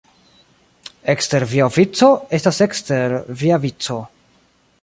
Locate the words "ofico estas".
1.73-2.65